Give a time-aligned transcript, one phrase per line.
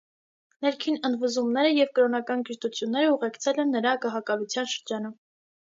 [0.65, 5.17] Ներքին ընդվզումները և կրոնական գժտությունները ուղեկցել են նրա գահակալության շրջանը։